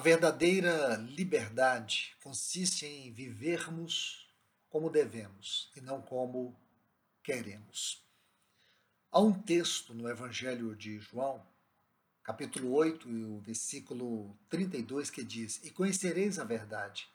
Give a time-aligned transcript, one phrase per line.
[0.00, 4.26] A verdadeira liberdade consiste em vivermos
[4.70, 6.58] como devemos e não como
[7.22, 8.02] queremos.
[9.12, 11.46] Há um texto no Evangelho de João,
[12.22, 17.06] capítulo 8, o versículo 32, que diz: E conhecereis a verdade,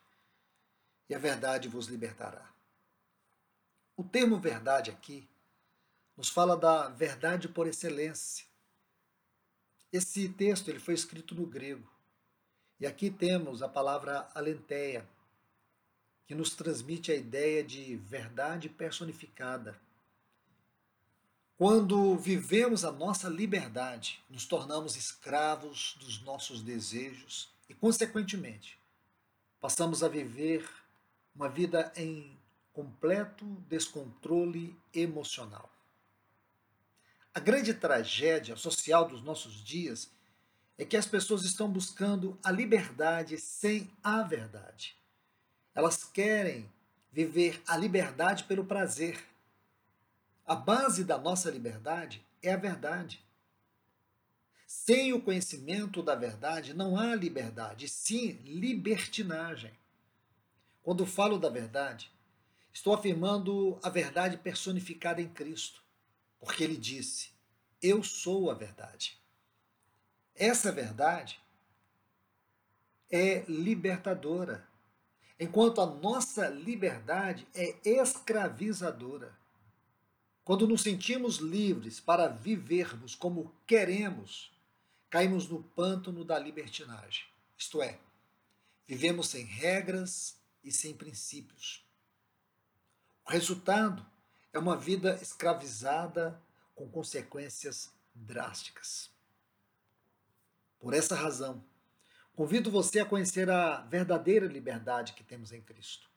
[1.10, 2.54] e a verdade vos libertará.
[3.98, 5.28] O termo verdade aqui
[6.16, 8.46] nos fala da verdade por excelência.
[9.92, 11.95] Esse texto ele foi escrito no grego
[12.80, 15.08] e aqui temos a palavra alenteia,
[16.28, 19.80] que nos transmite a ideia de verdade personificada.
[21.58, 28.78] Quando vivemos a nossa liberdade, nos tornamos escravos dos nossos desejos e, consequentemente,
[29.62, 30.68] passamos a viver
[31.34, 32.38] uma vida em
[32.74, 35.70] completo descontrole emocional.
[37.34, 40.12] A grande tragédia social dos nossos dias
[40.78, 44.96] é que as pessoas estão buscando a liberdade sem a verdade.
[45.74, 46.70] Elas querem
[47.12, 49.24] viver a liberdade pelo prazer.
[50.46, 53.24] A base da nossa liberdade é a verdade.
[54.68, 59.72] Sem o conhecimento da verdade não há liberdade, sim libertinagem.
[60.84, 62.12] Quando falo da verdade,
[62.74, 65.82] estou afirmando a verdade personificada em Cristo,
[66.40, 67.30] porque ele disse:
[67.82, 69.18] Eu sou a verdade.
[70.36, 71.40] Essa verdade
[73.10, 74.68] é libertadora,
[75.40, 79.34] enquanto a nossa liberdade é escravizadora.
[80.44, 84.52] Quando nos sentimos livres para vivermos como queremos,
[85.10, 87.26] caímos no pântano da libertinagem.
[87.58, 87.98] Isto é,
[88.86, 91.84] vivemos sem regras e sem princípios.
[93.26, 94.06] O resultado
[94.52, 96.40] é uma vida escravizada
[96.76, 99.15] com consequências drásticas.
[100.86, 101.66] Por essa razão,
[102.36, 106.08] convido você a conhecer a verdadeira liberdade que temos em Cristo.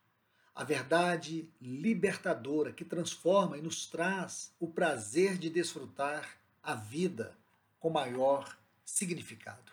[0.54, 7.34] A verdade libertadora que transforma e nos traz o prazer de desfrutar a vida
[7.80, 9.72] com maior significado.